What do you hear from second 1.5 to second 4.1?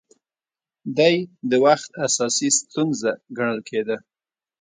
وخت اساسي ستونزه ګڼل کېده